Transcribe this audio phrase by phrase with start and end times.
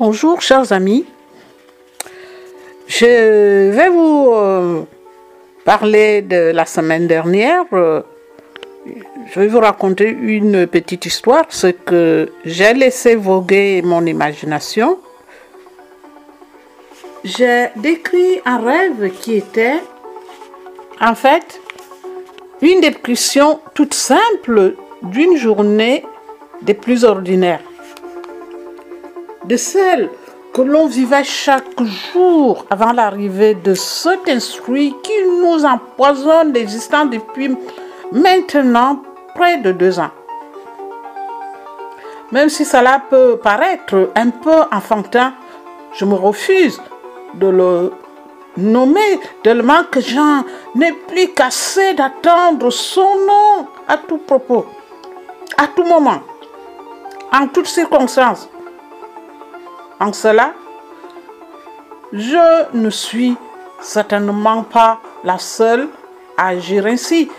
[0.00, 1.04] Bonjour chers amis.
[2.86, 4.84] Je vais vous euh,
[5.66, 7.64] parler de la semaine dernière.
[7.74, 8.00] Euh,
[8.86, 14.98] je vais vous raconter une petite histoire, ce que j'ai laissé voguer mon imagination.
[17.22, 19.80] J'ai décrit un rêve qui était
[20.98, 21.60] en fait
[22.62, 26.06] une description toute simple d'une journée
[26.62, 27.60] des plus ordinaires
[29.44, 30.10] de celle
[30.52, 31.80] que l'on vivait chaque
[32.12, 37.56] jour avant l'arrivée de cet instruit qui nous empoisonne l'existence depuis
[38.12, 39.02] maintenant
[39.34, 40.10] près de deux ans.
[42.32, 45.34] Même si cela peut paraître un peu enfantin,
[45.94, 46.80] je me refuse
[47.34, 47.92] de le
[48.56, 50.44] nommer tellement que j'en
[50.80, 54.66] ai plus qu'assez d'attendre son nom à tout propos,
[55.56, 56.20] à tout moment,
[57.32, 58.48] en toutes circonstances.
[60.00, 60.54] En cela,
[62.12, 63.36] je ne suis
[63.82, 65.88] certainement pas la seule
[66.38, 67.30] à agir ainsi.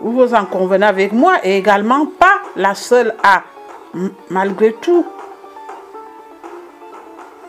[0.00, 3.42] Vous en convenez avec moi et également pas la seule à,
[4.30, 5.04] malgré tout,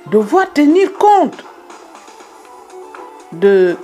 [0.07, 1.45] devoir tenir compte
[3.31, 3.77] de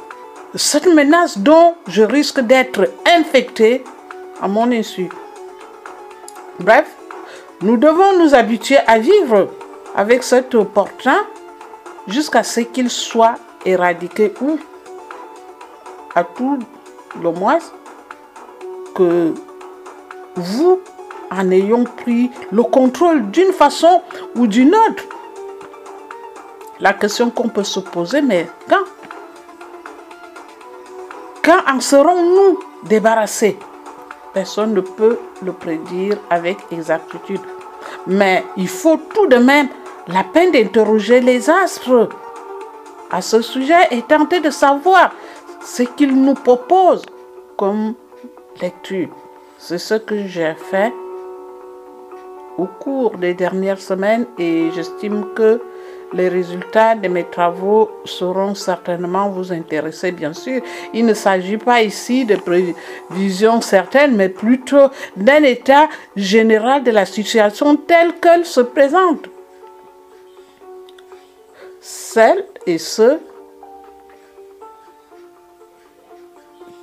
[0.56, 3.84] cette menace dont je risque d'être infecté
[4.42, 5.08] à mon insu.
[6.60, 6.88] Bref,
[7.62, 9.50] nous devons nous habituer à vivre
[9.98, 11.18] avec cet opportun
[12.08, 14.58] jusqu'à ce qu'il soit éradiqué ou
[16.16, 16.60] à tout
[17.22, 17.58] le moins
[18.96, 19.34] que
[20.36, 20.80] vous
[21.32, 24.02] en ayons pris le contrôle d'une façon
[24.36, 25.04] ou d'une autre.
[26.80, 28.86] La question qu'on peut se poser, mais quand
[31.44, 33.58] Quand en serons-nous débarrassés?
[34.34, 37.42] Personne ne peut le prédire avec exactitude.
[38.06, 39.70] Mais il faut tout de même
[40.08, 42.10] la peine d'interroger les astres
[43.12, 45.14] à ce sujet et tenter de savoir
[45.64, 47.06] ce qu'ils nous proposent
[47.58, 47.94] comme
[48.62, 49.10] lecture.
[49.58, 50.94] C'est ce que j'ai fait
[52.58, 55.62] au cours des dernières semaines et j'estime que
[56.14, 60.62] les résultats de mes travaux seront certainement vous intéresser, bien sûr.
[60.94, 64.88] Il ne s'agit pas ici de prévisions certaines, mais plutôt
[65.18, 69.28] d'un état général de la situation telle qu'elle se présente
[72.18, 73.20] celles et ceux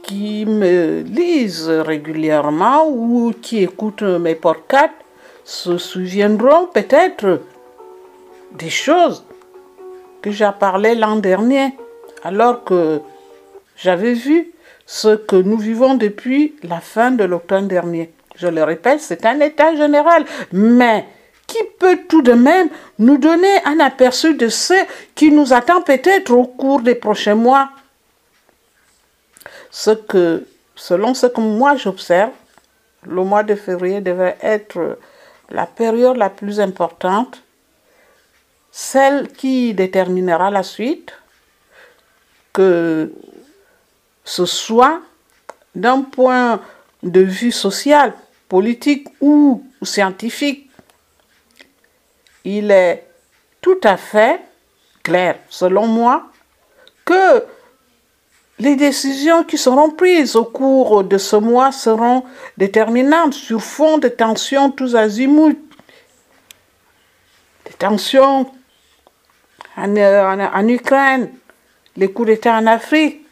[0.04, 4.92] qui me lisent régulièrement ou qui écoutent mes podcasts
[5.44, 7.40] se souviendront peut-être
[8.52, 9.24] des choses
[10.22, 11.74] que j'ai parlé l'an dernier,
[12.22, 13.00] alors que
[13.76, 14.52] j'avais vu
[14.86, 18.12] ce que nous vivons depuis la fin de l'automne dernier.
[18.36, 21.06] Je le répète, c'est un état général, mais
[21.54, 24.74] qui peut tout de même nous donner un aperçu de ce
[25.14, 27.70] qui nous attend peut-être au cours des prochains mois.
[29.70, 32.32] Ce que, selon ce que moi j'observe,
[33.06, 34.98] le mois de février devrait être
[35.50, 37.40] la période la plus importante,
[38.72, 41.12] celle qui déterminera la suite,
[42.52, 43.12] que
[44.24, 45.00] ce soit
[45.76, 46.60] d'un point
[47.04, 48.12] de vue social,
[48.48, 50.63] politique ou scientifique,
[52.44, 53.06] il est
[53.60, 54.40] tout à fait
[55.02, 56.30] clair, selon moi,
[57.04, 57.44] que
[58.58, 62.24] les décisions qui seront prises au cours de ce mois seront
[62.56, 65.58] déterminantes sur fond de tensions tous azimuts.
[67.64, 68.50] Des tensions
[69.76, 71.32] en, Ukraine,
[71.96, 73.26] les coups d'État en Afrique.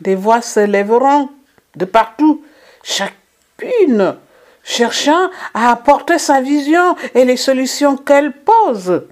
[0.00, 1.30] Des voix se lèveront
[1.74, 2.44] de partout,
[2.82, 4.16] chacune
[4.66, 9.06] cherchant à apporter sa vision et les solutions qu'elle pose.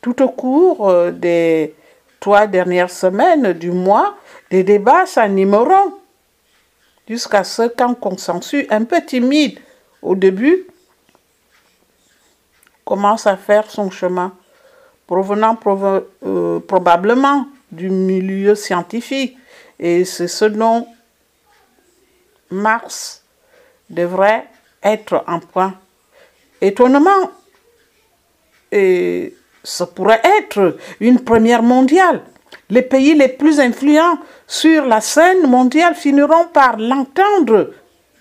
[0.00, 1.74] Tout au cours euh, des
[2.20, 4.16] trois dernières semaines du mois,
[4.50, 5.94] des débats s'animeront
[7.08, 9.58] jusqu'à ce qu'un consensus un peu timide
[10.00, 10.66] au début
[12.84, 14.32] commence à faire son chemin,
[15.06, 15.58] provenant
[16.24, 19.36] euh, probablement du milieu scientifique.
[19.80, 20.86] Et c'est ce dont
[22.50, 23.23] Marx
[23.94, 24.46] devrait
[24.82, 25.74] être un point.
[26.60, 27.30] Étonnement,
[28.70, 32.22] et ce pourrait être une première mondiale.
[32.70, 37.72] Les pays les plus influents sur la scène mondiale finiront par l'entendre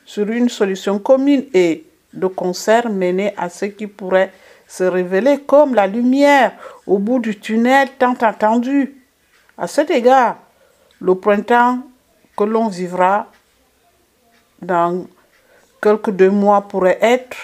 [0.05, 4.31] sur une solution commune et de concert mener à ce qui pourrait
[4.67, 6.53] se révéler comme la lumière
[6.87, 8.95] au bout du tunnel tant attendu.
[9.57, 10.37] À cet égard,
[10.99, 11.79] le printemps
[12.35, 13.27] que l'on vivra
[14.61, 15.05] dans
[15.83, 17.37] quelques deux mois pourrait être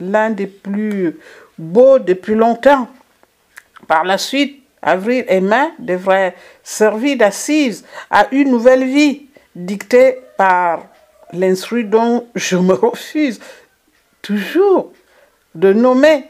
[0.00, 1.18] l'un des plus
[1.58, 2.88] beaux depuis longtemps.
[3.86, 10.86] Par la suite, avril et mai devraient servir d'assise à une nouvelle vie dictée par
[11.32, 13.40] l'instruit dont je me refuse
[14.22, 14.92] toujours
[15.54, 16.24] de nommer.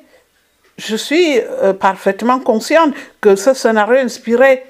[0.77, 4.65] Je suis euh, parfaitement consciente que ce scénario inspiré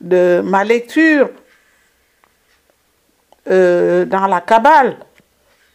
[0.00, 1.28] de ma lecture
[3.50, 4.96] euh, dans la Kabbale,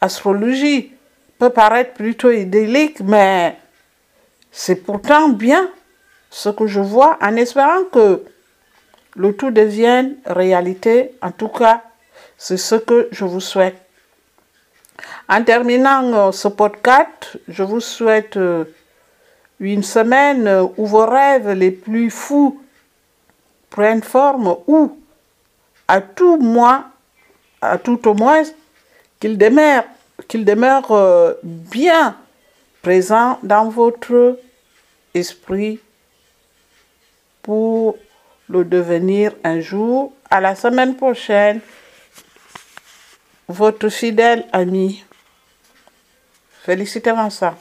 [0.06, 0.92] astrologie,
[1.38, 3.58] peut paraître plutôt idyllique, mais
[4.52, 5.70] c'est pourtant bien
[6.30, 8.24] ce que je vois en espérant que
[9.16, 11.12] le tout devienne réalité.
[11.22, 11.84] En tout cas,
[12.38, 13.78] c'est ce que je vous souhaite.
[15.28, 18.66] En terminant euh, ce podcast, je vous souhaite euh,
[19.60, 22.62] une semaine où vos rêves les plus fous
[23.70, 24.98] prennent forme ou,
[25.88, 26.92] à tout moins,
[27.62, 28.44] à tout au moins,
[29.20, 29.86] qu'ils demeurent,
[30.28, 32.18] qu'ils demeurent euh, bien
[32.82, 34.40] présents dans votre
[35.14, 35.80] esprit
[37.42, 37.98] pour
[38.50, 40.14] le devenir un jour.
[40.30, 41.62] À la semaine prochaine,
[43.48, 45.04] votre fidèle ami.
[46.64, 47.56] Félicitez-moi ça.